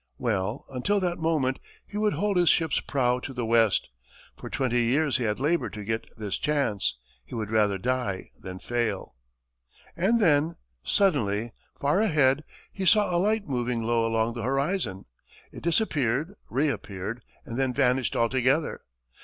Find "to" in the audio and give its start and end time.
3.19-3.33, 5.73-5.83